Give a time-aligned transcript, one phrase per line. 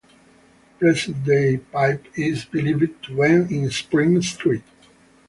[0.79, 4.63] The present day pipe is believed to end in Spring Street.